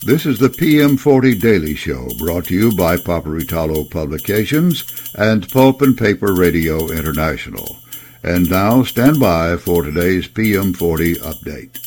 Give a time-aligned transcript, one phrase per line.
[0.00, 4.84] This is the PM40 Daily Show, brought to you by Paperitalo Publications
[5.16, 7.78] and Pulp and Paper Radio International.
[8.22, 11.78] And now stand by for today's PM40 update.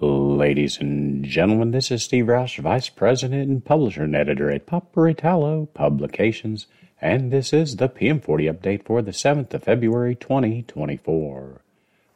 [0.00, 5.66] Ladies and gentlemen, this is Steve Roush, Vice President and Publisher and Editor at Paperitalo
[5.74, 6.68] Publications,
[7.00, 11.61] and this is the PM40 update for the 7th of February 2024.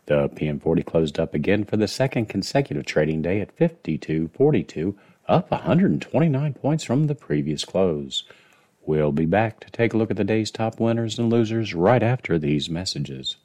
[0.06, 4.94] The PM40 closed up again for the second consecutive trading day at 52.42,
[5.28, 8.22] up 129 points from the previous close.
[8.86, 12.04] We'll be back to take a look at the day's top winners and losers right
[12.04, 13.36] after these messages.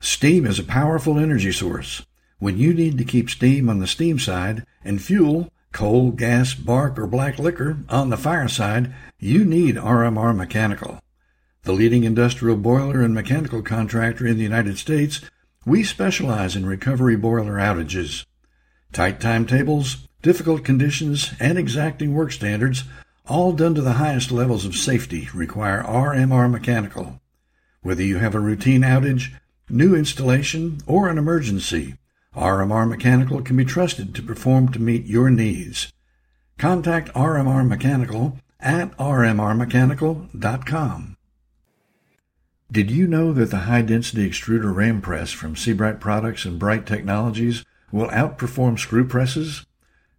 [0.00, 2.04] Steam is a powerful energy source.
[2.40, 6.98] When you need to keep steam on the steam side and fuel, coal, gas, bark,
[6.98, 10.98] or black liquor on the fire side, you need RMR Mechanical.
[11.62, 15.20] The leading industrial boiler and mechanical contractor in the United States
[15.66, 18.24] we specialize in recovery boiler outages.
[18.92, 22.84] Tight timetables, difficult conditions, and exacting work standards,
[23.26, 27.20] all done to the highest levels of safety, require RMR Mechanical.
[27.82, 29.32] Whether you have a routine outage,
[29.68, 31.94] new installation, or an emergency,
[32.34, 35.92] RMR Mechanical can be trusted to perform to meet your needs.
[36.58, 41.16] Contact RMR Mechanical at rmrmechanical.com.
[42.72, 46.86] Did you know that the high density extruder ram press from Sebright Products and Bright
[46.86, 49.66] Technologies will outperform screw presses?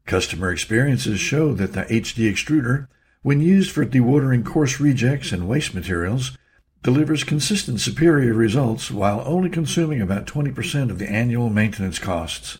[0.05, 2.87] Customer experiences show that the HD extruder,
[3.21, 6.37] when used for dewatering coarse rejects and waste materials,
[6.83, 12.59] delivers consistent superior results while only consuming about 20% of the annual maintenance costs.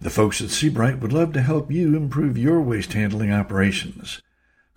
[0.00, 4.22] The folks at Sebright would love to help you improve your waste handling operations.